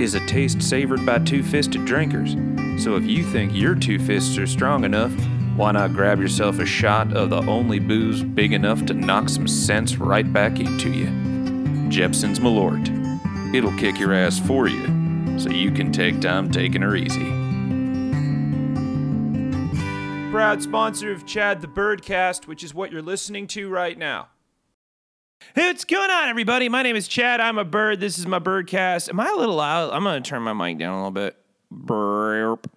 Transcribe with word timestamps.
is 0.00 0.14
a 0.14 0.26
taste 0.26 0.62
savored 0.62 1.04
by 1.04 1.18
two-fisted 1.18 1.84
drinkers. 1.84 2.32
So 2.82 2.96
if 2.96 3.04
you 3.04 3.24
think 3.24 3.54
your 3.54 3.74
two 3.74 3.98
fists 3.98 4.38
are 4.38 4.46
strong 4.46 4.84
enough, 4.84 5.12
why 5.56 5.72
not 5.72 5.92
grab 5.92 6.18
yourself 6.18 6.58
a 6.58 6.66
shot 6.66 7.12
of 7.14 7.30
the 7.30 7.42
only 7.42 7.78
booze 7.78 8.22
big 8.22 8.52
enough 8.52 8.86
to 8.86 8.94
knock 8.94 9.28
some 9.28 9.46
sense 9.46 9.96
right 9.96 10.32
back 10.32 10.58
into 10.58 10.90
you? 10.90 11.06
Jeppson's 11.90 12.40
Malort. 12.40 12.88
It'll 13.54 13.76
kick 13.76 13.98
your 13.98 14.14
ass 14.14 14.40
for 14.40 14.66
you, 14.66 15.38
so 15.38 15.50
you 15.50 15.70
can 15.70 15.92
take 15.92 16.20
time 16.20 16.50
taking 16.50 16.80
her 16.80 16.96
easy. 16.96 17.30
Proud 20.30 20.62
sponsor 20.62 21.12
of 21.12 21.26
Chad 21.26 21.60
the 21.60 21.68
Birdcast, 21.68 22.46
which 22.46 22.64
is 22.64 22.72
what 22.74 22.90
you're 22.90 23.02
listening 23.02 23.46
to 23.48 23.68
right 23.68 23.98
now. 23.98 24.28
Hey, 25.54 25.66
what's 25.66 25.84
going 25.84 26.10
on, 26.10 26.28
everybody? 26.30 26.70
My 26.70 26.82
name 26.82 26.96
is 26.96 27.06
Chad. 27.06 27.38
I'm 27.38 27.58
a 27.58 27.64
bird. 27.64 28.00
This 28.00 28.18
is 28.18 28.26
my 28.26 28.38
birdcast. 28.38 29.10
Am 29.10 29.20
I 29.20 29.28
a 29.28 29.36
little 29.36 29.56
loud? 29.56 29.92
I'm 29.92 30.02
going 30.02 30.22
to 30.22 30.26
turn 30.26 30.40
my 30.40 30.54
mic 30.54 30.78
down 30.78 30.94
a 30.94 30.96
little 30.96 31.10
bit. 31.10 31.36
Burp. 31.70 32.70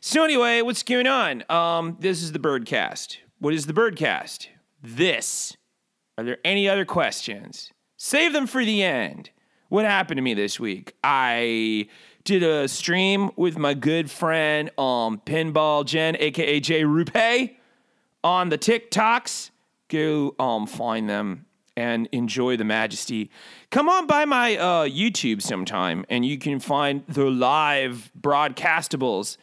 So, 0.00 0.24
anyway, 0.24 0.60
what's 0.62 0.82
going 0.82 1.06
on? 1.06 1.44
Um, 1.48 1.96
this 2.00 2.20
is 2.20 2.32
the 2.32 2.40
birdcast. 2.40 3.18
What 3.38 3.54
is 3.54 3.66
the 3.66 3.72
birdcast? 3.72 4.48
This. 4.82 5.56
Are 6.18 6.24
there 6.24 6.38
any 6.44 6.68
other 6.68 6.84
questions? 6.84 7.72
Save 7.96 8.32
them 8.32 8.48
for 8.48 8.64
the 8.64 8.82
end. 8.82 9.30
What 9.68 9.84
happened 9.84 10.18
to 10.18 10.22
me 10.22 10.34
this 10.34 10.58
week? 10.58 10.96
I 11.04 11.86
did 12.24 12.42
a 12.42 12.66
stream 12.66 13.30
with 13.36 13.56
my 13.56 13.74
good 13.74 14.10
friend, 14.10 14.68
um, 14.76 15.22
Pinball 15.24 15.84
Jen, 15.84 16.16
aka 16.18 16.58
Jay 16.58 16.82
Rupe, 16.82 17.56
on 18.24 18.48
the 18.48 18.58
TikToks. 18.58 19.50
Go 19.88 20.34
um 20.40 20.66
find 20.66 21.08
them 21.08 21.46
and 21.80 22.08
enjoy 22.12 22.58
the 22.58 22.64
majesty. 22.64 23.30
Come 23.70 23.88
on 23.88 24.06
by 24.06 24.26
my 24.26 24.56
uh, 24.56 24.84
YouTube 24.86 25.40
sometime, 25.40 26.04
and 26.10 26.26
you 26.26 26.36
can 26.36 26.60
find 26.60 27.04
the 27.08 27.30
live 27.30 28.12
broadcastables 28.20 29.38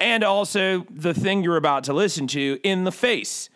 and 0.00 0.24
also 0.24 0.86
the 0.90 1.12
thing 1.12 1.44
you're 1.44 1.58
about 1.58 1.84
to 1.84 1.92
listen 1.92 2.26
to 2.28 2.58
in 2.64 2.84
the 2.84 2.92
face. 2.92 3.50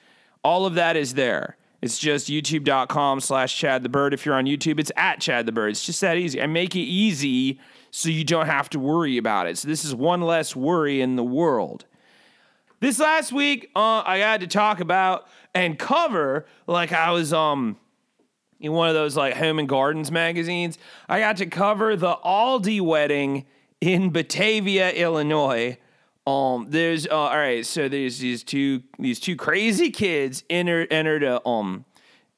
All 0.45 0.67
of 0.67 0.75
that 0.75 0.97
is 0.97 1.15
there. 1.15 1.57
It's 1.81 1.99
just 1.99 2.29
youtube.com 2.29 3.21
slash 3.21 3.57
Chad 3.57 3.83
the 3.83 3.89
Bird. 3.89 4.13
If 4.13 4.27
you're 4.27 4.35
on 4.35 4.45
YouTube, 4.45 4.79
it's 4.79 4.93
at 4.97 5.21
Chad 5.21 5.47
the 5.47 5.53
Bird. 5.53 5.71
It's 5.71 5.85
just 5.85 6.01
that 6.03 6.19
easy. 6.19 6.41
I 6.43 6.47
make 6.47 6.77
it 6.77 6.81
easy 6.81 7.59
so 7.91 8.11
you 8.11 8.25
don't 8.25 8.47
have 8.47 8.69
to 8.71 8.79
worry 8.79 9.17
about 9.17 9.47
it. 9.47 9.57
So 9.57 9.69
this 9.69 9.85
is 9.85 9.95
one 9.95 10.21
less 10.21 10.55
worry 10.55 11.01
in 11.01 11.17
the 11.17 11.25
world. 11.25 11.87
This 12.81 12.99
last 12.99 13.33
week, 13.33 13.71
uh, 13.75 14.03
I 14.05 14.19
had 14.19 14.41
to 14.41 14.47
talk 14.47 14.81
about 14.81 15.27
and 15.55 15.79
cover 15.79 16.45
like 16.67 16.93
I 16.93 17.11
was 17.13 17.33
um 17.33 17.79
in 18.61 18.73
one 18.73 18.89
of 18.89 18.95
those 18.95 19.17
like 19.17 19.35
home 19.35 19.59
and 19.59 19.69
gardens 19.69 20.11
magazines. 20.11 20.79
I 21.09 21.21
got 21.21 21.37
to 21.39 21.47
cover 21.47 21.97
the 21.97 22.17
Aldi 22.25 22.81
wedding 22.81 23.47
in 23.81 24.11
Batavia, 24.11 24.93
Illinois. 24.93 25.79
Um, 26.27 26.67
there's 26.71 27.07
uh, 27.07 27.17
all 27.17 27.37
right. 27.37 27.65
So 27.65 27.89
there's 27.89 28.19
these 28.19 28.43
two 28.43 28.83
these 28.99 29.21
two 29.21 29.37
crazy 29.37 29.91
kids 29.91 30.45
entered 30.51 30.93
entered 30.93 31.23
a 31.23 31.47
um. 31.47 31.85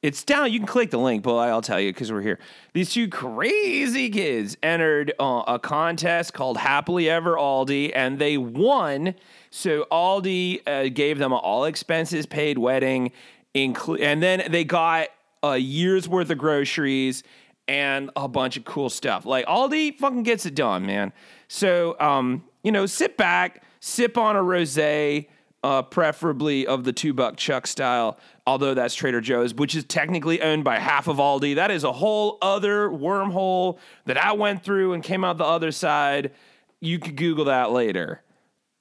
It's 0.01 0.23
down. 0.23 0.49
You 0.53 0.59
can 0.59 0.67
click 0.67 0.91
the 0.91 0.97
link, 0.97 1.23
but 1.23 1.35
I'll 1.35 1.61
tell 1.61 1.79
you 1.79 1.91
because 1.91 2.09
we're 2.09 2.21
here. 2.21 2.39
These 2.71 2.93
two 2.93 3.09
crazy 3.09 4.09
kids 4.09 4.55
entered 4.63 5.11
uh, 5.19 5.43
a 5.45 5.59
contest 5.59 6.33
called 6.33 6.55
Happily 6.55 7.09
Ever 7.09 7.35
Aldi, 7.35 7.91
and 7.93 8.17
they 8.17 8.37
won. 8.37 9.13
So 9.49 9.85
Aldi 9.91 10.65
uh, 10.65 10.87
gave 10.87 11.17
them 11.17 11.33
an 11.33 11.39
all 11.39 11.65
expenses 11.65 12.25
paid 12.25 12.57
wedding, 12.57 13.11
inclu- 13.53 13.99
and 13.99 14.23
then 14.23 14.49
they 14.49 14.63
got 14.63 15.09
a 15.43 15.57
year's 15.57 16.07
worth 16.07 16.29
of 16.29 16.37
groceries 16.37 17.23
and 17.67 18.09
a 18.15 18.27
bunch 18.27 18.57
of 18.57 18.65
cool 18.65 18.89
stuff. 18.89 19.25
Like 19.25 19.45
Aldi 19.45 19.97
fucking 19.97 20.23
gets 20.23 20.45
it 20.45 20.55
done, 20.55 20.85
man. 20.85 21.13
So, 21.47 21.95
um, 21.99 22.43
you 22.63 22.71
know, 22.71 22.85
sit 22.85 23.15
back, 23.15 23.63
sip 23.79 24.17
on 24.17 24.35
a 24.35 24.39
rosé, 24.39 25.27
uh, 25.63 25.83
preferably 25.83 26.65
of 26.65 26.83
the 26.83 26.93
two 26.93 27.13
buck 27.13 27.37
chuck 27.37 27.67
style. 27.67 28.17
Although 28.47 28.73
that's 28.73 28.95
Trader 28.95 29.21
Joe's, 29.21 29.53
which 29.53 29.75
is 29.75 29.83
technically 29.83 30.41
owned 30.41 30.63
by 30.63 30.79
half 30.79 31.07
of 31.07 31.17
Aldi. 31.17 31.55
That 31.55 31.69
is 31.69 31.83
a 31.83 31.91
whole 31.91 32.39
other 32.41 32.89
wormhole 32.89 33.77
that 34.05 34.17
I 34.17 34.31
went 34.31 34.63
through 34.63 34.93
and 34.93 35.03
came 35.03 35.23
out 35.23 35.37
the 35.37 35.43
other 35.45 35.71
side. 35.71 36.31
You 36.79 36.97
could 36.97 37.15
Google 37.15 37.45
that 37.45 37.71
later. 37.71 38.23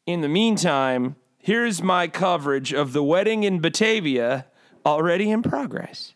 In 0.06 0.22
the 0.22 0.28
meantime, 0.28 1.16
here's 1.36 1.82
my 1.82 2.08
coverage 2.08 2.72
of 2.72 2.94
the 2.94 3.02
wedding 3.02 3.42
in 3.42 3.60
Batavia 3.60 4.46
already 4.86 5.30
in 5.30 5.42
progress. 5.42 6.14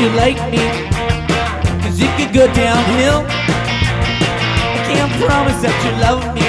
You 0.00 0.08
like 0.10 0.36
me, 0.50 0.58
cause 1.80 1.98
it 1.98 2.10
could 2.18 2.34
go 2.34 2.46
downhill. 2.52 3.24
I 3.26 4.84
can't 4.84 5.12
promise 5.24 5.62
that 5.62 5.72
you 5.84 5.92
love 6.04 6.20
me, 6.36 6.44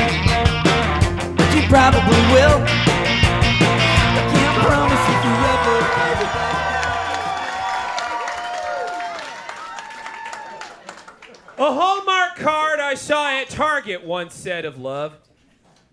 but 1.38 1.56
you 1.56 1.62
probably 1.70 2.22
will. 2.36 2.60
I 4.12 4.22
can't 4.34 4.58
promise 4.68 5.04
if 5.14 5.20
you 5.24 5.36
ever. 5.56 5.78
A 11.60 11.72
Hallmark 11.74 12.36
card 12.36 12.80
I 12.82 12.96
saw 12.96 13.30
at 13.30 13.50
Target 13.50 14.04
once 14.06 14.36
said 14.36 14.66
of 14.66 14.78
love 14.78 15.20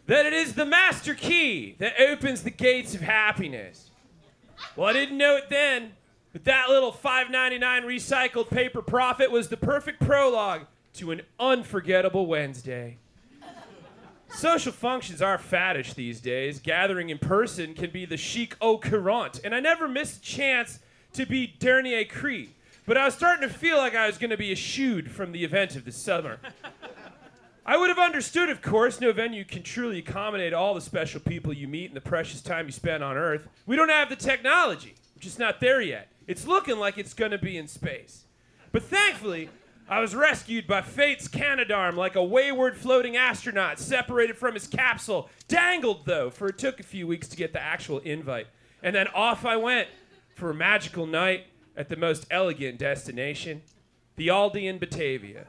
that 0.06 0.26
it 0.26 0.32
is 0.32 0.54
the 0.54 0.66
master 0.66 1.14
key 1.14 1.76
that 1.78 2.00
opens 2.00 2.42
the 2.42 2.50
gates 2.50 2.96
of 2.96 3.00
happiness. 3.00 3.90
Well, 4.74 4.88
I 4.88 4.92
didn't 4.92 5.18
know 5.18 5.36
it 5.36 5.48
then, 5.50 5.92
but 6.34 6.44
that 6.44 6.68
little 6.68 6.92
$5.99 6.92 7.60
recycled 7.84 8.50
paper 8.50 8.82
profit 8.82 9.30
was 9.30 9.48
the 9.48 9.56
perfect 9.56 10.00
prologue 10.00 10.62
to 10.94 11.12
an 11.12 11.22
unforgettable 11.38 12.26
Wednesday. 12.26 12.98
Social 14.30 14.72
functions 14.72 15.22
are 15.22 15.38
faddish 15.38 15.94
these 15.94 16.20
days. 16.20 16.58
Gathering 16.58 17.10
in 17.10 17.18
person 17.18 17.72
can 17.72 17.90
be 17.90 18.04
the 18.04 18.16
chic 18.16 18.56
au 18.60 18.78
courant, 18.78 19.40
and 19.44 19.54
I 19.54 19.60
never 19.60 19.86
missed 19.86 20.18
a 20.18 20.22
chance 20.22 20.80
to 21.12 21.24
be 21.24 21.54
dernier 21.60 22.04
cri. 22.04 22.50
But 22.84 22.98
I 22.98 23.04
was 23.04 23.14
starting 23.14 23.48
to 23.48 23.54
feel 23.54 23.76
like 23.76 23.94
I 23.94 24.08
was 24.08 24.18
going 24.18 24.30
to 24.30 24.36
be 24.36 24.50
eschewed 24.50 25.12
from 25.12 25.30
the 25.30 25.44
event 25.44 25.76
of 25.76 25.84
the 25.84 25.92
summer. 25.92 26.40
I 27.64 27.76
would 27.76 27.90
have 27.90 27.98
understood, 27.98 28.50
of 28.50 28.60
course, 28.60 29.00
no 29.00 29.12
venue 29.12 29.44
can 29.44 29.62
truly 29.62 30.00
accommodate 30.00 30.52
all 30.52 30.74
the 30.74 30.80
special 30.80 31.20
people 31.20 31.52
you 31.52 31.68
meet 31.68 31.86
in 31.86 31.94
the 31.94 32.00
precious 32.00 32.42
time 32.42 32.66
you 32.66 32.72
spend 32.72 33.04
on 33.04 33.16
Earth. 33.16 33.46
We 33.66 33.76
don't 33.76 33.88
have 33.88 34.08
the 34.08 34.16
technology, 34.16 34.96
we're 35.14 35.22
just 35.22 35.38
not 35.38 35.60
there 35.60 35.80
yet. 35.80 36.08
It's 36.26 36.46
looking 36.46 36.78
like 36.78 36.98
it's 36.98 37.14
to 37.14 37.38
be 37.38 37.56
in 37.56 37.68
space. 37.68 38.24
But 38.72 38.82
thankfully, 38.82 39.50
I 39.88 40.00
was 40.00 40.14
rescued 40.14 40.66
by 40.66 40.80
fate's 40.80 41.28
canadarm 41.28 41.94
like 41.94 42.16
a 42.16 42.24
wayward 42.24 42.76
floating 42.76 43.16
astronaut 43.16 43.78
separated 43.78 44.36
from 44.36 44.54
his 44.54 44.66
capsule. 44.66 45.28
Dangled, 45.46 46.06
though, 46.06 46.30
for 46.30 46.48
it 46.48 46.58
took 46.58 46.80
a 46.80 46.84
few 46.84 47.06
weeks 47.06 47.28
to 47.28 47.36
get 47.36 47.52
the 47.52 47.62
actual 47.62 47.98
invite. 47.98 48.46
And 48.82 48.96
then 48.96 49.08
off 49.08 49.44
I 49.44 49.56
went 49.56 49.88
for 50.34 50.50
a 50.50 50.54
magical 50.54 51.06
night 51.06 51.46
at 51.76 51.88
the 51.88 51.96
most 51.96 52.26
elegant 52.30 52.78
destination, 52.78 53.62
the 54.16 54.28
Aldi 54.28 54.64
in 54.64 54.78
Batavia. 54.78 55.46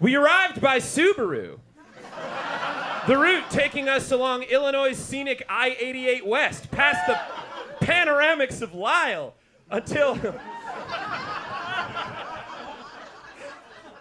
We 0.00 0.14
arrived 0.14 0.60
by 0.60 0.78
Subaru. 0.78 1.58
The 3.08 3.16
route 3.16 3.48
taking 3.48 3.88
us 3.88 4.12
along 4.12 4.42
Illinois' 4.42 4.92
scenic 4.92 5.42
I 5.48 5.74
88 5.80 6.26
West, 6.26 6.70
past 6.70 7.06
the 7.06 7.18
panoramics 7.82 8.60
of 8.60 8.74
Lisle, 8.74 9.34
until. 9.70 10.18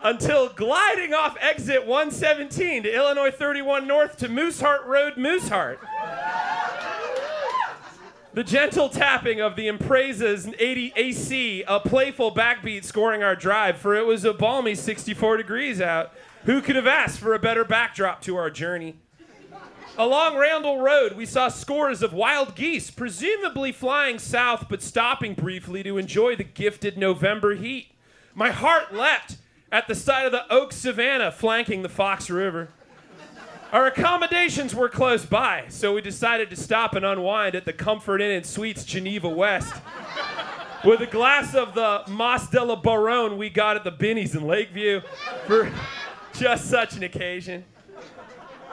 until 0.03 0.49
gliding 0.49 1.13
off 1.13 1.37
exit 1.39 1.87
117 1.87 2.83
to 2.83 2.93
Illinois 2.93 3.31
31 3.31 3.87
North 3.87 4.17
to 4.17 4.27
Mooseheart 4.27 4.85
Road, 4.85 5.13
Mooseheart. 5.15 5.77
The 8.33 8.43
gentle 8.43 8.89
tapping 8.89 9.39
of 9.39 9.55
the 9.55 9.69
Impreza's 9.69 10.49
80 10.59 10.93
AC, 10.97 11.63
a 11.65 11.79
playful 11.79 12.35
backbeat 12.35 12.83
scoring 12.83 13.23
our 13.23 13.37
drive, 13.37 13.77
for 13.77 13.95
it 13.95 14.05
was 14.05 14.25
a 14.25 14.33
balmy 14.33 14.75
64 14.75 15.37
degrees 15.37 15.79
out. 15.79 16.11
Who 16.45 16.61
could 16.61 16.75
have 16.75 16.87
asked 16.87 17.19
for 17.19 17.33
a 17.33 17.39
better 17.39 17.65
backdrop 17.65 18.21
to 18.21 18.37
our 18.37 18.49
journey? 18.49 18.95
Along 19.97 20.37
Randall 20.37 20.79
Road, 20.79 21.13
we 21.13 21.25
saw 21.25 21.47
scores 21.47 22.03
of 22.03 22.13
wild 22.13 22.55
geese, 22.55 22.91
presumably 22.91 23.71
flying 23.71 24.19
south 24.19 24.67
but 24.69 24.83
stopping 24.83 25.33
briefly 25.33 25.81
to 25.83 25.97
enjoy 25.97 26.35
the 26.35 26.43
gifted 26.43 26.97
November 26.97 27.55
heat. 27.55 27.87
My 28.35 28.51
heart 28.51 28.93
leapt 28.93 29.37
at 29.71 29.87
the 29.87 29.95
sight 29.95 30.25
of 30.25 30.31
the 30.31 30.51
oak 30.53 30.71
savanna 30.71 31.31
flanking 31.31 31.81
the 31.81 31.89
Fox 31.89 32.29
River. 32.29 32.69
Our 33.73 33.87
accommodations 33.87 34.73
were 34.73 34.87
close 34.87 35.25
by, 35.25 35.65
so 35.67 35.95
we 35.95 36.01
decided 36.01 36.49
to 36.51 36.55
stop 36.55 36.95
and 36.95 37.03
unwind 37.03 37.55
at 37.55 37.65
the 37.65 37.73
Comfort 37.73 38.21
Inn 38.21 38.31
and 38.31 38.45
Suites 38.45 38.85
Geneva 38.85 39.27
West. 39.27 39.73
With 40.85 41.01
a 41.01 41.07
glass 41.07 41.55
of 41.55 41.73
the 41.73 42.03
Mas 42.07 42.47
de 42.49 42.63
la 42.63 42.75
Baronne 42.75 43.37
we 43.37 43.49
got 43.49 43.75
at 43.75 43.83
the 43.83 43.91
Binny's 43.91 44.35
in 44.35 44.45
Lakeview 44.45 45.01
for 45.47 45.71
just 46.39 46.69
such 46.69 46.95
an 46.95 47.03
occasion. 47.03 47.65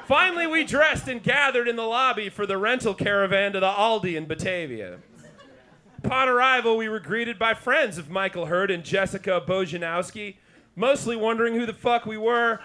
Finally, 0.07 0.47
we 0.47 0.65
dressed 0.65 1.09
and 1.09 1.23
gathered 1.23 1.67
in 1.67 1.77
the 1.77 1.83
lobby 1.83 2.29
for 2.29 2.47
the 2.47 2.59
rental 2.59 2.93
caravan 2.93 3.53
to 3.53 3.61
the 3.61 3.71
Aldi 3.71 4.17
in 4.17 4.27
Batavia. 4.27 4.99
Upon 6.05 6.29
arrival, 6.29 6.77
we 6.77 6.91
were 6.91 7.01
greeted 7.01 7.39
by 7.39 7.55
friends 7.55 7.97
of 7.97 8.11
Michael 8.11 8.47
Hurd 8.47 8.71
and 8.71 8.85
Jessica 8.85 9.43
Bojanowski, 9.47 10.37
mostly 10.77 11.17
wondering 11.17 11.55
who 11.55 11.65
the 11.65 11.73
fuck 11.73 12.05
we 12.05 12.19
were 12.19 12.61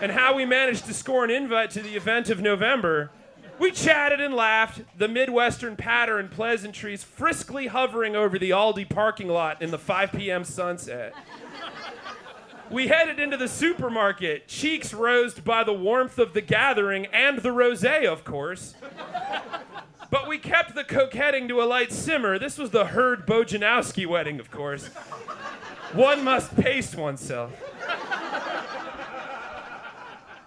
and 0.00 0.12
how 0.12 0.36
we 0.36 0.44
managed 0.44 0.86
to 0.86 0.94
score 0.94 1.24
an 1.24 1.30
invite 1.30 1.70
to 1.70 1.82
the 1.82 1.96
event 1.96 2.30
of 2.30 2.40
November. 2.40 3.10
We 3.58 3.72
chatted 3.72 4.20
and 4.20 4.34
laughed, 4.34 4.82
the 4.96 5.08
Midwestern 5.08 5.74
patter 5.74 6.18
and 6.18 6.30
pleasantries 6.30 7.02
friskly 7.02 7.66
hovering 7.66 8.14
over 8.14 8.38
the 8.38 8.50
Aldi 8.50 8.88
parking 8.88 9.28
lot 9.28 9.60
in 9.62 9.72
the 9.72 9.78
5 9.78 10.12
p.m. 10.12 10.44
sunset. 10.44 11.14
We 12.70 12.88
headed 12.88 13.20
into 13.20 13.36
the 13.36 13.48
supermarket, 13.48 14.48
cheeks 14.48 14.92
rosed 14.92 15.44
by 15.44 15.62
the 15.62 15.72
warmth 15.72 16.18
of 16.18 16.32
the 16.32 16.40
gathering 16.40 17.06
and 17.06 17.38
the 17.38 17.50
rosé, 17.50 18.06
of 18.06 18.24
course. 18.24 18.74
But 20.10 20.26
we 20.26 20.38
kept 20.38 20.74
the 20.74 20.82
coquetting 20.82 21.46
to 21.48 21.62
a 21.62 21.64
light 21.64 21.92
simmer. 21.92 22.38
This 22.38 22.58
was 22.58 22.70
the 22.70 22.86
Hurd 22.86 23.26
Bojanowski 23.26 24.06
wedding, 24.06 24.40
of 24.40 24.50
course. 24.50 24.88
One 25.92 26.24
must 26.24 26.56
pace 26.56 26.94
oneself. 26.94 27.52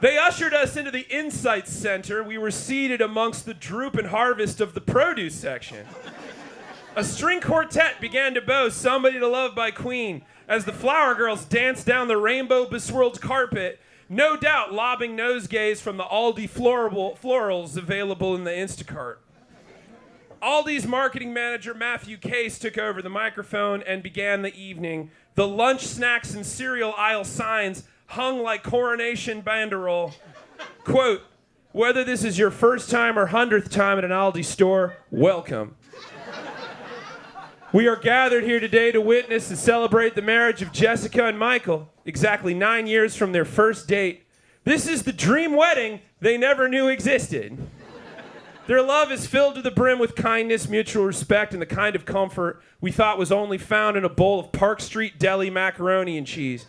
They 0.01 0.17
ushered 0.17 0.53
us 0.53 0.75
into 0.75 0.91
the 0.91 1.07
Insights 1.09 1.71
Center. 1.71 2.23
We 2.23 2.37
were 2.37 2.51
seated 2.51 3.01
amongst 3.01 3.45
the 3.45 3.53
droop 3.53 3.95
and 3.95 4.07
harvest 4.07 4.59
of 4.59 4.73
the 4.73 4.81
produce 4.81 5.35
section. 5.35 5.85
A 6.95 7.03
string 7.03 7.39
quartet 7.39 8.01
began 8.01 8.33
to 8.33 8.41
bow 8.41 8.69
Somebody 8.69 9.19
to 9.19 9.27
Love 9.27 9.55
by 9.55 9.71
Queen 9.71 10.23
as 10.49 10.65
the 10.65 10.73
flower 10.73 11.13
girls 11.13 11.45
danced 11.45 11.85
down 11.85 12.07
the 12.07 12.17
rainbow 12.17 12.65
beswirled 12.65 13.21
carpet, 13.21 13.79
no 14.09 14.35
doubt 14.35 14.73
lobbing 14.73 15.15
nosegays 15.15 15.79
from 15.79 15.97
the 15.97 16.03
Aldi 16.03 16.49
floral, 16.49 17.17
florals 17.21 17.77
available 17.77 18.35
in 18.35 18.43
the 18.43 18.51
Instacart. 18.51 19.17
Aldi's 20.41 20.87
marketing 20.87 21.33
manager, 21.33 21.73
Matthew 21.75 22.17
Case, 22.17 22.57
took 22.57 22.77
over 22.77 23.01
the 23.01 23.09
microphone 23.09 23.83
and 23.83 24.01
began 24.01 24.41
the 24.41 24.55
evening. 24.55 25.11
The 25.35 25.47
lunch, 25.47 25.85
snacks, 25.85 26.33
and 26.33 26.45
cereal 26.45 26.93
aisle 26.97 27.25
signs 27.25 27.83
hung 28.07 28.41
like 28.41 28.63
coronation 28.63 29.43
banderole. 29.43 30.13
Quote, 30.83 31.21
whether 31.71 32.03
this 32.03 32.23
is 32.23 32.39
your 32.39 32.49
first 32.49 32.89
time 32.89 33.19
or 33.19 33.27
hundredth 33.27 33.69
time 33.69 33.99
at 33.99 34.03
an 34.03 34.11
Aldi 34.11 34.43
store, 34.43 34.97
welcome. 35.11 35.75
We 37.71 37.87
are 37.87 37.95
gathered 37.95 38.45
here 38.45 38.59
today 38.59 38.91
to 38.91 38.99
witness 38.99 39.51
and 39.51 39.59
celebrate 39.59 40.15
the 40.15 40.23
marriage 40.23 40.63
of 40.63 40.71
Jessica 40.71 41.25
and 41.25 41.37
Michael, 41.37 41.87
exactly 42.03 42.55
nine 42.55 42.87
years 42.87 43.15
from 43.15 43.31
their 43.31 43.45
first 43.45 43.87
date. 43.87 44.25
This 44.63 44.87
is 44.87 45.03
the 45.03 45.13
dream 45.13 45.55
wedding 45.55 46.01
they 46.19 46.35
never 46.35 46.67
knew 46.67 46.87
existed. 46.87 47.59
Their 48.65 48.81
love 48.81 49.11
is 49.11 49.27
filled 49.27 49.53
to 49.53 49.61
the 49.61 49.69
brim 49.69 49.99
with 49.99 50.15
kindness, 50.15 50.67
mutual 50.67 51.05
respect, 51.05 51.53
and 51.53 51.61
the 51.61 51.67
kind 51.67 51.95
of 51.95 52.05
comfort 52.05 52.59
we 52.81 52.91
thought 52.91 53.19
was 53.19 53.31
only 53.31 53.59
found 53.59 53.97
in 53.97 54.03
a 54.03 54.09
bowl 54.09 54.39
of 54.39 54.51
Park 54.51 54.81
Street 54.81 55.19
deli 55.19 55.51
macaroni 55.51 56.17
and 56.17 56.25
cheese. 56.25 56.65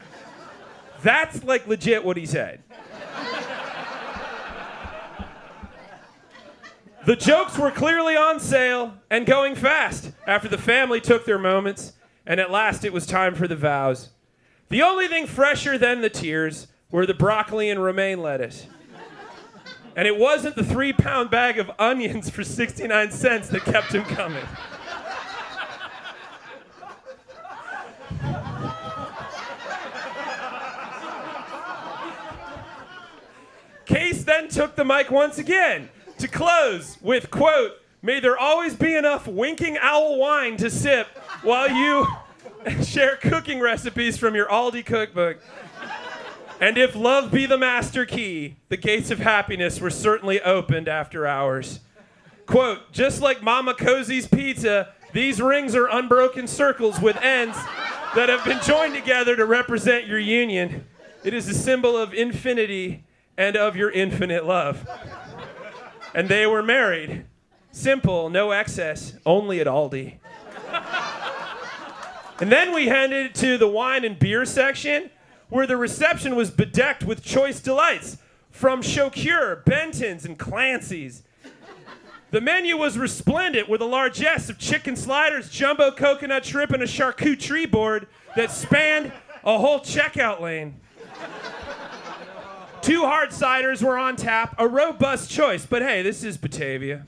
That's 1.03 1.43
like 1.45 1.67
legit 1.67 2.05
what 2.05 2.19
he 2.19 2.27
said. 2.27 2.63
The 7.11 7.17
jokes 7.17 7.59
were 7.59 7.73
clearly 7.73 8.17
on 8.17 8.39
sale 8.39 8.95
and 9.11 9.27
going 9.27 9.57
fast 9.57 10.13
after 10.29 10.47
the 10.47 10.57
family 10.57 11.01
took 11.01 11.25
their 11.25 11.41
moments, 11.41 11.95
and 12.25 12.39
at 12.39 12.53
last 12.53 12.85
it 12.85 12.93
was 12.93 13.05
time 13.05 13.35
for 13.35 13.49
the 13.49 13.57
vows. 13.57 14.11
The 14.69 14.83
only 14.83 15.09
thing 15.09 15.27
fresher 15.27 15.77
than 15.77 16.03
the 16.03 16.09
tears 16.09 16.69
were 16.93 17.07
the 17.07 17.15
broccoli 17.15 17.69
and 17.69 17.83
romaine 17.83 18.23
lettuce. 18.23 18.69
And 19.97 20.07
it 20.07 20.19
wasn't 20.19 20.55
the 20.55 20.63
three 20.63 20.93
pound 20.93 21.33
bag 21.33 21.59
of 21.59 21.69
onions 21.81 22.31
for 22.31 22.45
69 22.45 23.11
cents 23.11 23.49
that 23.49 23.65
kept 23.65 23.93
him 23.93 24.05
coming. 24.05 24.45
Case 33.85 34.23
then 34.23 34.47
took 34.47 34.77
the 34.77 34.85
mic 34.85 35.11
once 35.11 35.39
again 35.39 35.89
to 36.21 36.29
close 36.29 36.99
with 37.01 37.31
quote, 37.31 37.73
May 38.03 38.19
there 38.19 38.39
always 38.39 38.75
be 38.75 38.95
enough 38.95 39.27
winking 39.27 39.77
owl 39.79 40.19
wine 40.19 40.57
to 40.59 40.71
sip 40.71 41.07
while 41.43 41.71
you 41.71 42.07
share 42.83 43.17
cooking 43.17 43.61
recipes 43.61 44.17
from 44.17 44.35
your 44.35 44.47
Aldi 44.47 44.87
cookbook. 44.87 45.39
And 46.61 46.79
if 46.79 46.95
love 46.95 47.31
be 47.31 47.47
the 47.47 47.59
master 47.59 48.07
key, 48.07 48.57
the 48.69 48.77
gates 48.77 49.11
of 49.11 49.19
happiness 49.19 49.81
were 49.81 49.91
certainly 49.91 50.41
opened 50.41 50.89
after 50.89 51.27
hours. 51.27 51.81
Quote, 52.47 52.91
just 52.93 53.21
like 53.21 53.43
Mama 53.43 53.75
Cozzi's 53.75 54.27
pizza, 54.27 54.93
these 55.13 55.41
rings 55.41 55.75
are 55.75 55.87
unbroken 55.87 56.47
circles 56.47 57.01
with 57.01 57.17
ends 57.19 57.57
that 58.15 58.29
have 58.29 58.45
been 58.45 58.61
joined 58.63 58.95
together 58.95 59.37
to 59.37 59.45
represent 59.45 60.07
your 60.07 60.19
union. 60.19 60.87
It 61.23 61.35
is 61.35 61.49
a 61.49 61.55
symbol 61.55 61.97
of 61.97 62.13
infinity 62.13 63.05
and 63.37 63.57
of 63.57 63.77
your 63.77 63.91
infinite 63.91 64.45
love. 64.45 64.87
And 66.15 66.29
they 66.29 66.47
were 66.47 66.63
married. 66.63 67.25
Simple, 67.73 68.31
no 68.31 68.51
excess, 68.51 69.15
only 69.25 69.61
at 69.61 69.67
Aldi. 69.67 70.19
and 72.41 72.51
then 72.51 72.75
we 72.75 72.87
headed 72.87 73.35
to 73.37 73.57
the 73.59 73.69
wine 73.69 74.05
and 74.05 74.19
beer 74.19 74.45
section 74.45 75.11
where 75.49 75.67
the 75.67 75.77
reception 75.77 76.35
was 76.35 76.51
bedecked 76.51 77.05
with 77.05 77.23
choice 77.23 77.61
delights 77.61 78.19
from 78.51 78.83
Choceur, 78.83 79.63
Benton's, 79.65 80.25
and 80.25 80.39
Clancy's. 80.39 81.23
The 82.31 82.41
menu 82.41 82.77
was 82.77 82.97
resplendent 82.97 83.69
with 83.69 83.81
a 83.81 83.87
largesse 83.87 84.49
of 84.49 84.59
chicken 84.59 84.95
sliders, 84.95 85.51
jumbo 85.51 85.91
coconut 85.91 86.45
shrimp, 86.45 86.71
and 86.71 86.83
a 86.83 86.87
charcuterie 86.87 87.69
board 87.69 88.07
that 88.37 88.53
spanned 88.53 89.13
a 89.43 89.59
whole 89.59 89.81
checkout 89.81 90.41
lane. 90.41 90.81
Two 92.91 93.05
hard 93.05 93.31
ciders 93.31 93.85
were 93.85 93.97
on 93.97 94.17
tap, 94.17 94.57
a 94.59 94.67
robust 94.67 95.31
choice, 95.31 95.65
but 95.65 95.81
hey, 95.81 96.03
this 96.03 96.25
is 96.25 96.37
Batavia. 96.37 97.07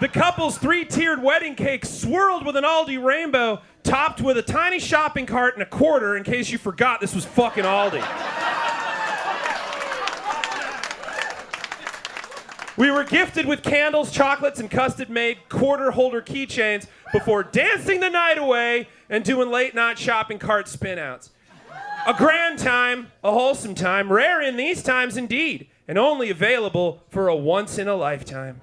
The 0.00 0.08
couple's 0.08 0.56
three 0.56 0.86
tiered 0.86 1.22
wedding 1.22 1.54
cake 1.54 1.84
swirled 1.84 2.46
with 2.46 2.56
an 2.56 2.64
Aldi 2.64 3.04
rainbow, 3.04 3.60
topped 3.82 4.22
with 4.22 4.38
a 4.38 4.42
tiny 4.42 4.78
shopping 4.78 5.26
cart 5.26 5.52
and 5.52 5.62
a 5.62 5.66
quarter 5.66 6.16
in 6.16 6.24
case 6.24 6.48
you 6.48 6.56
forgot 6.56 7.02
this 7.02 7.14
was 7.14 7.26
fucking 7.26 7.64
Aldi. 7.64 8.02
We 12.78 12.90
were 12.90 13.04
gifted 13.04 13.44
with 13.44 13.62
candles, 13.62 14.10
chocolates, 14.10 14.58
and 14.58 14.70
custard 14.70 15.10
made 15.10 15.50
quarter 15.50 15.90
holder 15.90 16.22
keychains 16.22 16.86
before 17.12 17.42
dancing 17.42 18.00
the 18.00 18.08
night 18.08 18.38
away 18.38 18.88
and 19.10 19.22
doing 19.22 19.50
late 19.50 19.74
night 19.74 19.98
shopping 19.98 20.38
cart 20.38 20.64
spinouts. 20.64 21.28
A 22.08 22.14
grand 22.14 22.58
time, 22.58 23.12
a 23.22 23.30
wholesome 23.30 23.74
time, 23.74 24.10
rare 24.10 24.40
in 24.40 24.56
these 24.56 24.82
times 24.82 25.18
indeed, 25.18 25.68
and 25.86 25.98
only 25.98 26.30
available 26.30 27.02
for 27.10 27.28
a 27.28 27.36
once 27.36 27.76
in 27.76 27.86
a 27.86 27.94
lifetime. 27.94 28.62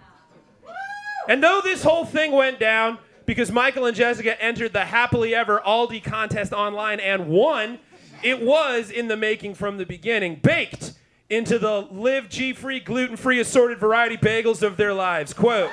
And 1.29 1.43
though 1.43 1.61
this 1.63 1.83
whole 1.83 2.05
thing 2.05 2.31
went 2.31 2.59
down 2.59 2.97
because 3.27 3.51
Michael 3.51 3.85
and 3.85 3.95
Jessica 3.95 4.41
entered 4.43 4.73
the 4.73 4.85
happily 4.85 5.35
ever 5.35 5.61
Aldi 5.63 6.03
contest 6.03 6.53
online 6.53 6.99
and 6.99 7.27
won, 7.27 7.77
it 8.23 8.41
was 8.41 8.89
in 8.89 9.09
the 9.09 9.15
making 9.15 9.53
from 9.53 9.77
the 9.77 9.85
beginning, 9.85 10.39
baked 10.41 10.93
into 11.29 11.59
the 11.59 11.81
live 11.91 12.29
G 12.29 12.51
free, 12.51 12.79
gluten 12.79 13.15
free, 13.15 13.39
assorted 13.39 13.77
variety 13.77 14.17
bagels 14.17 14.63
of 14.63 14.75
their 14.75 14.95
lives. 14.95 15.33
Quote 15.33 15.69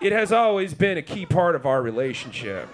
It 0.00 0.12
has 0.12 0.32
always 0.32 0.72
been 0.72 0.96
a 0.96 1.02
key 1.02 1.26
part 1.26 1.54
of 1.54 1.66
our 1.66 1.82
relationship. 1.82 2.70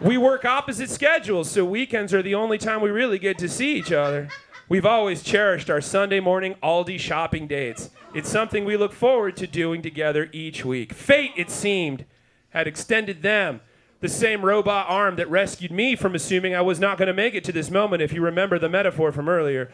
We 0.00 0.18
work 0.18 0.44
opposite 0.44 0.90
schedules, 0.90 1.50
so 1.50 1.64
weekends 1.64 2.12
are 2.12 2.20
the 2.22 2.34
only 2.34 2.58
time 2.58 2.82
we 2.82 2.90
really 2.90 3.18
get 3.18 3.38
to 3.38 3.48
see 3.48 3.76
each 3.76 3.92
other. 3.92 4.28
We've 4.68 4.84
always 4.84 5.22
cherished 5.22 5.70
our 5.70 5.80
Sunday 5.80 6.20
morning 6.20 6.56
Aldi 6.62 7.00
shopping 7.00 7.46
dates. 7.46 7.88
It's 8.14 8.28
something 8.28 8.66
we 8.66 8.76
look 8.76 8.92
forward 8.92 9.36
to 9.38 9.46
doing 9.46 9.80
together 9.80 10.28
each 10.32 10.66
week. 10.66 10.92
Fate, 10.92 11.32
it 11.36 11.50
seemed, 11.50 12.04
had 12.50 12.66
extended 12.66 13.22
them 13.22 13.62
the 14.00 14.08
same 14.08 14.44
robot 14.44 14.86
arm 14.88 15.16
that 15.16 15.30
rescued 15.30 15.72
me 15.72 15.96
from 15.96 16.14
assuming 16.14 16.54
I 16.54 16.60
was 16.60 16.78
not 16.78 16.98
going 16.98 17.08
to 17.08 17.14
make 17.14 17.34
it 17.34 17.44
to 17.44 17.52
this 17.52 17.70
moment, 17.70 18.02
if 18.02 18.12
you 18.12 18.20
remember 18.20 18.58
the 18.58 18.68
metaphor 18.68 19.12
from 19.12 19.30
earlier. 19.30 19.70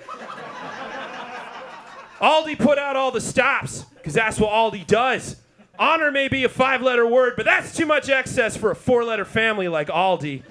Aldi 2.21 2.57
put 2.59 2.79
out 2.79 2.95
all 2.95 3.11
the 3.11 3.21
stops, 3.21 3.87
because 3.97 4.14
that's 4.14 4.38
what 4.38 4.50
Aldi 4.50 4.87
does. 4.87 5.41
Honor 5.79 6.11
may 6.11 6.29
be 6.29 6.45
a 6.45 6.49
five 6.49 6.83
letter 6.83 7.07
word, 7.07 7.35
but 7.37 7.45
that's 7.45 7.75
too 7.75 7.87
much 7.87 8.09
excess 8.09 8.57
for 8.57 8.71
a 8.71 8.76
four 8.76 9.05
letter 9.05 9.25
family 9.25 9.69
like 9.69 9.88
Aldi. 9.88 10.43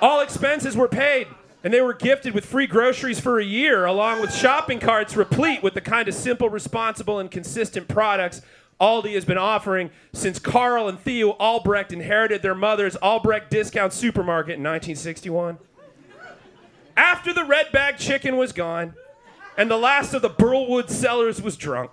all 0.00 0.20
expenses 0.20 0.76
were 0.76 0.88
paid, 0.88 1.28
and 1.62 1.72
they 1.72 1.80
were 1.80 1.94
gifted 1.94 2.34
with 2.34 2.44
free 2.46 2.66
groceries 2.66 3.20
for 3.20 3.38
a 3.38 3.44
year, 3.44 3.84
along 3.84 4.20
with 4.20 4.34
shopping 4.34 4.80
carts 4.80 5.16
replete 5.16 5.62
with 5.62 5.74
the 5.74 5.80
kind 5.80 6.08
of 6.08 6.14
simple, 6.14 6.48
responsible, 6.48 7.18
and 7.18 7.30
consistent 7.30 7.86
products 7.88 8.42
Aldi 8.80 9.14
has 9.14 9.24
been 9.24 9.38
offering 9.38 9.90
since 10.12 10.38
Carl 10.38 10.88
and 10.88 10.98
Theo 11.00 11.30
Albrecht 11.32 11.92
inherited 11.92 12.42
their 12.42 12.54
mother's 12.54 12.96
Albrecht 12.96 13.50
Discount 13.50 13.92
Supermarket 13.92 14.54
in 14.54 14.62
1961. 14.62 15.58
After 16.96 17.32
the 17.32 17.44
red 17.44 17.72
bag 17.72 17.98
chicken 17.98 18.36
was 18.36 18.52
gone 18.52 18.94
and 19.56 19.70
the 19.70 19.76
last 19.76 20.14
of 20.14 20.22
the 20.22 20.30
Burlwood 20.30 20.90
Cellars 20.90 21.42
was 21.42 21.56
drunk, 21.56 21.90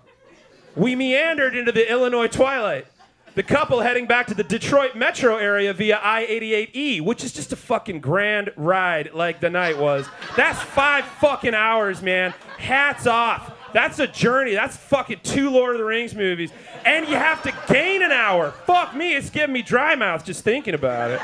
we 0.76 0.96
meandered 0.96 1.56
into 1.56 1.72
the 1.72 1.90
Illinois 1.90 2.28
twilight. 2.28 2.88
The 3.36 3.44
couple 3.44 3.82
heading 3.82 4.06
back 4.06 4.28
to 4.28 4.34
the 4.34 4.46
Detroit 4.46 4.96
metro 4.96 5.36
area 5.36 5.74
via 5.74 6.00
I 6.02 6.26
88E, 6.26 7.02
which 7.02 7.22
is 7.22 7.34
just 7.34 7.52
a 7.52 7.58
fucking 7.58 8.00
grand 8.00 8.52
ride 8.56 9.14
like 9.14 9.42
the 9.42 9.50
night 9.50 9.78
was. 9.78 10.08
That's 10.38 10.62
five 10.62 11.04
fucking 11.04 11.54
hours, 11.54 12.02
man. 12.02 12.34
Hats 12.58 13.06
off. 13.06 13.52
That's 13.74 14.00
a 14.00 14.08
journey. 14.08 14.54
That's 14.54 14.78
fucking 14.78 15.20
two 15.24 15.50
Lord 15.50 15.76
of 15.76 15.80
the 15.80 15.86
Rings 15.86 16.16
movies. 16.16 16.52
And 16.86 17.10
you 17.10 17.16
have 17.16 17.44
to 17.44 17.54
gain 17.68 18.02
an 18.04 18.14
hour. 18.14 18.52
Fuck 18.66 18.96
me, 18.96 19.16
it's 19.16 19.30
giving 19.30 19.52
me 19.52 19.62
dry 19.62 19.96
mouth 19.96 20.24
just 20.24 20.46
thinking 20.46 20.74
about 20.74 21.12
it. 21.12 21.20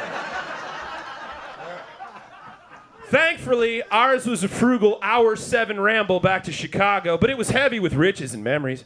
Thankfully, 3.05 3.84
ours 3.84 4.25
was 4.25 4.43
a 4.43 4.50
frugal 4.50 5.00
hour 5.01 5.38
seven 5.38 5.79
ramble 5.79 6.20
back 6.20 6.43
to 6.43 6.51
Chicago, 6.51 7.17
but 7.17 7.29
it 7.29 7.38
was 7.38 7.51
heavy 7.51 7.79
with 7.79 7.93
riches 7.93 8.34
and 8.34 8.43
memories. 8.43 8.84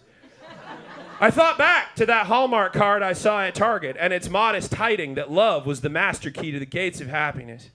I 1.18 1.32
thought 1.32 1.58
back 1.58 1.96
to 1.96 2.06
that 2.08 2.26
Hallmark 2.26 2.74
card 2.74 3.02
I 3.02 3.14
saw 3.14 3.42
at 3.42 3.56
Target 3.56 3.96
and 3.98 4.12
its 4.12 4.30
modest 4.30 4.74
tiding 4.74 5.16
that 5.16 5.32
love 5.32 5.66
was 5.66 5.80
the 5.80 5.90
master 5.90 6.30
key 6.30 6.52
to 6.52 6.60
the 6.60 6.66
gates 6.66 7.00
of 7.00 7.08
happiness. 7.08 7.70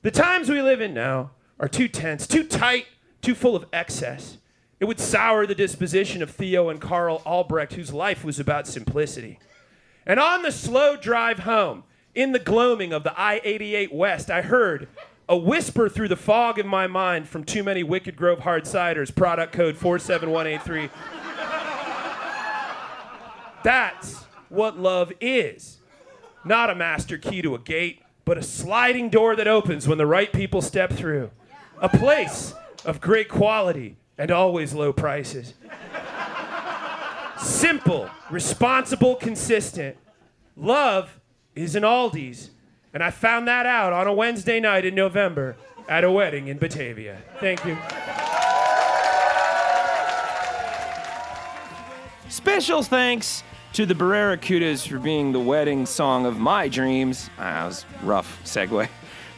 The 0.00 0.10
times 0.10 0.48
we 0.48 0.62
live 0.62 0.80
in 0.80 0.94
now 0.94 1.32
are 1.60 1.68
too 1.68 1.86
tense, 1.86 2.26
too 2.26 2.44
tight, 2.44 2.86
too 3.20 3.34
full 3.34 3.54
of 3.54 3.66
excess. 3.74 4.38
It 4.80 4.86
would 4.86 4.98
sour 4.98 5.46
the 5.46 5.54
disposition 5.54 6.22
of 6.22 6.30
Theo 6.30 6.70
and 6.70 6.80
Carl 6.80 7.20
Albrecht, 7.26 7.74
whose 7.74 7.92
life 7.92 8.24
was 8.24 8.40
about 8.40 8.66
simplicity. 8.66 9.38
And 10.06 10.18
on 10.18 10.40
the 10.40 10.50
slow 10.50 10.96
drive 10.96 11.40
home, 11.40 11.84
in 12.14 12.32
the 12.32 12.38
gloaming 12.38 12.94
of 12.94 13.04
the 13.04 13.18
I 13.20 13.42
88 13.44 13.92
West, 13.92 14.30
I 14.30 14.40
heard 14.40 14.88
a 15.28 15.36
whisper 15.36 15.90
through 15.90 16.08
the 16.08 16.16
fog 16.16 16.58
in 16.58 16.66
my 16.66 16.86
mind 16.86 17.28
from 17.28 17.44
too 17.44 17.62
many 17.62 17.82
Wicked 17.82 18.16
Grove 18.16 18.40
hard 18.40 18.64
ciders, 18.64 19.14
product 19.14 19.52
code 19.52 19.76
47183. 19.76 20.90
That's 23.62 24.24
what 24.48 24.78
love 24.78 25.12
is. 25.20 25.78
Not 26.44 26.70
a 26.70 26.74
master 26.74 27.18
key 27.18 27.42
to 27.42 27.54
a 27.54 27.58
gate, 27.58 28.02
but 28.24 28.38
a 28.38 28.42
sliding 28.42 29.08
door 29.08 29.36
that 29.36 29.48
opens 29.48 29.86
when 29.86 29.98
the 29.98 30.06
right 30.06 30.32
people 30.32 30.62
step 30.62 30.92
through. 30.92 31.30
A 31.80 31.88
place 31.88 32.54
of 32.84 33.00
great 33.00 33.28
quality 33.28 33.96
and 34.18 34.30
always 34.30 34.72
low 34.72 34.92
prices. 34.92 35.54
Simple, 37.38 38.08
responsible, 38.30 39.16
consistent. 39.16 39.96
Love 40.56 41.20
is 41.54 41.74
an 41.74 41.82
Aldi's. 41.82 42.50
And 42.94 43.02
I 43.02 43.10
found 43.10 43.48
that 43.48 43.66
out 43.66 43.92
on 43.92 44.06
a 44.06 44.12
Wednesday 44.12 44.60
night 44.60 44.84
in 44.84 44.94
November 44.94 45.56
at 45.88 46.04
a 46.04 46.10
wedding 46.10 46.48
in 46.48 46.58
Batavia. 46.58 47.18
Thank 47.40 47.64
you. 47.64 47.76
Special 52.28 52.82
thanks 52.82 53.42
to 53.72 53.86
the 53.86 53.94
Barracudas 53.94 54.86
for 54.86 54.98
being 54.98 55.32
the 55.32 55.40
wedding 55.40 55.86
song 55.86 56.26
of 56.26 56.38
my 56.38 56.68
dreams. 56.68 57.30
Ah, 57.38 57.42
that 57.42 57.66
was 57.66 57.86
rough 58.02 58.40
segue. 58.44 58.86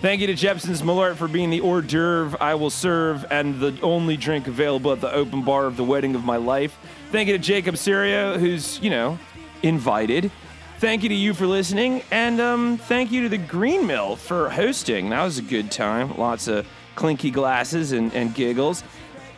Thank 0.00 0.21
you 0.21 0.26
to 0.26 0.35
Jeppson's 0.35 0.83
Malort 0.83 1.14
for 1.14 1.29
being 1.29 1.50
the 1.50 1.61
hors 1.61 1.83
d'oeuvre 1.83 2.37
I 2.41 2.55
will 2.55 2.71
serve 2.71 3.25
and 3.31 3.61
the 3.61 3.79
only 3.81 4.17
drink 4.17 4.49
available 4.49 4.93
at 4.93 5.00
the 5.00 5.12
open 5.12 5.43
bar 5.43 5.67
of 5.67 5.76
the 5.76 5.85
wedding 5.85 6.17
of 6.17 6.25
my 6.25 6.37
life. 6.37 6.76
Thank 7.12 7.29
you 7.29 7.38
to 7.38 7.43
Jacob 7.43 7.76
Serio, 7.76 8.37
who's, 8.37 8.81
you 8.81 8.91
know, 8.91 9.19
invited. 9.62 10.33
Thank 10.79 11.05
you 11.05 11.09
to 11.09 11.14
you 11.14 11.33
for 11.33 11.47
listening, 11.47 12.03
and 12.11 12.41
um, 12.41 12.76
thank 12.76 13.12
you 13.12 13.23
to 13.23 13.29
the 13.29 13.38
Green 13.38 13.87
Mill 13.87 14.17
for 14.17 14.50
hosting. 14.50 15.11
That 15.11 15.23
was 15.23 15.38
a 15.38 15.43
good 15.43 15.71
time. 15.71 16.19
Lots 16.19 16.49
of 16.49 16.67
clinky 16.97 17.31
glasses 17.31 17.93
and, 17.93 18.12
and 18.12 18.35
giggles. 18.35 18.83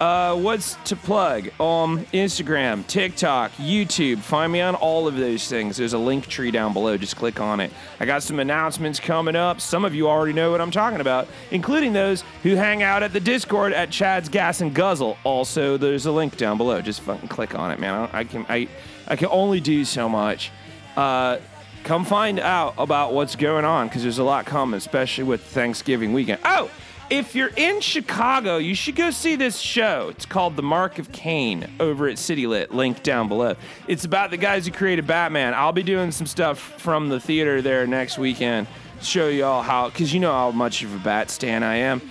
Uh, 0.01 0.37
what's 0.37 0.75
to 0.85 0.95
plug? 0.95 1.49
Um, 1.59 2.05
Instagram, 2.13 2.87
TikTok, 2.87 3.53
YouTube. 3.53 4.19
Find 4.19 4.53
me 4.53 4.61
on 4.61 4.75
all 4.75 5.09
of 5.09 5.17
those 5.17 5.49
things. 5.49 5.79
There's 5.79 5.95
a 5.95 5.99
link 5.99 6.27
tree 6.27 6.51
down 6.51 6.75
below. 6.75 6.99
Just 6.99 7.17
click 7.17 7.41
on 7.41 7.61
it. 7.61 7.73
I 7.99 8.05
got 8.05 8.23
some 8.23 8.39
announcements 8.39 9.01
coming 9.01 9.37
up. 9.37 9.59
Some 9.59 9.87
of 9.87 9.95
you 9.95 10.09
already 10.09 10.35
know 10.35 10.51
what 10.51 10.61
I'm 10.61 10.71
talking 10.71 11.01
about, 11.01 11.29
including 11.51 11.95
those 11.95 12.25
who 12.43 12.57
hang 12.57 12.83
out 12.83 13.03
at 13.03 13.15
the 13.15 13.21
Discord 13.21 13.73
at 13.73 13.91
Chad's 13.91 14.29
Gas 14.29 14.61
and 14.61 14.75
Guzzle. 14.75 15.17
Also, 15.25 15.79
there's 15.79 16.05
a 16.05 16.13
link 16.13 16.37
down 16.37 16.59
below. 16.59 16.83
Just 16.83 17.01
fucking 17.01 17.29
click 17.29 17.59
on 17.59 17.71
it, 17.71 17.81
man. 17.81 18.11
I, 18.13 18.19
I 18.19 18.25
can 18.25 18.45
I 18.51 18.69
I 19.09 19.17
can 19.17 19.29
only 19.29 19.61
do 19.61 19.85
so 19.87 20.11
much. 20.11 20.51
Uh, 20.95 21.39
come 21.85 22.05
find 22.05 22.39
out 22.39 22.75
about 22.77 23.15
what's 23.15 23.37
going 23.37 23.65
on 23.65 23.89
because 23.89 24.03
there's 24.03 24.19
a 24.19 24.25
lot 24.25 24.45
coming, 24.45 24.77
especially 24.77 25.25
with 25.25 25.43
Thanksgiving 25.43 26.13
weekend. 26.13 26.41
Oh, 26.45 26.69
if 27.11 27.35
you're 27.35 27.53
in 27.57 27.81
Chicago, 27.81 28.57
you 28.57 28.75
should 28.75 28.97
go 28.97 29.11
see 29.11 29.37
this 29.37 29.59
show. 29.59 30.09
It's 30.11 30.27
called 30.27 30.57
The 30.57 30.63
Mark 30.63 30.99
of 30.99 31.13
Kane 31.13 31.69
over 31.79 32.09
at 32.09 32.19
City 32.19 32.47
Lit, 32.47 32.75
link 32.75 33.03
down 33.03 33.29
below. 33.29 33.55
It's 33.87 34.05
about 34.05 34.31
the 34.31 34.37
guys 34.37 34.67
who 34.67 34.73
created 34.73 35.07
Batman. 35.07 35.55
I'll 35.55 35.73
be 35.73 35.83
doing 35.83 36.11
some 36.11 36.27
stuff 36.27 36.59
from 36.59 37.09
the 37.09 37.21
theater 37.21 37.63
there 37.63 37.87
next 37.87 38.19
weekend, 38.19 38.67
show 39.01 39.29
you 39.29 39.45
all 39.45 39.63
how, 39.63 39.89
because 39.89 40.13
you 40.13 40.21
know 40.21 40.33
how 40.33 40.51
much 40.51 40.83
of 40.83 40.95
a 40.95 40.99
Bat 40.99 41.31
stan 41.31 41.63
I 41.63 41.77
am. 41.77 42.03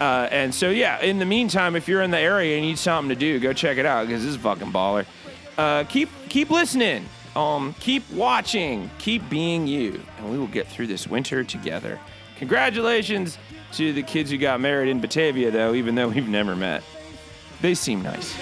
Uh, 0.00 0.28
and 0.30 0.54
so, 0.54 0.70
yeah, 0.70 1.00
in 1.00 1.18
the 1.18 1.24
meantime, 1.24 1.76
if 1.76 1.88
you're 1.88 2.02
in 2.02 2.10
the 2.10 2.18
area 2.18 2.56
and 2.56 2.64
need 2.64 2.78
something 2.78 3.08
to 3.08 3.16
do, 3.16 3.38
go 3.40 3.52
check 3.52 3.78
it 3.78 3.86
out 3.86 4.06
because 4.06 4.22
this 4.22 4.34
is 4.34 4.36
fucking 4.40 4.72
baller. 4.72 5.06
Uh, 5.56 5.84
keep 5.84 6.08
keep 6.28 6.50
listening. 6.50 7.06
Um, 7.36 7.74
keep 7.78 8.08
watching. 8.12 8.90
Keep 8.98 9.28
being 9.30 9.68
you, 9.68 10.00
and 10.18 10.30
we 10.30 10.38
will 10.38 10.48
get 10.48 10.66
through 10.66 10.88
this 10.88 11.06
winter 11.06 11.44
together. 11.44 12.00
Congratulations 12.38 13.38
to 13.76 13.92
the 13.92 14.02
kids 14.02 14.30
who 14.30 14.38
got 14.38 14.60
married 14.60 14.88
in 14.88 15.00
Batavia, 15.00 15.50
though, 15.50 15.74
even 15.74 15.94
though 15.94 16.08
we've 16.08 16.28
never 16.28 16.54
met. 16.54 16.82
They 17.60 17.74
seem 17.74 18.02
nice. 18.02 18.34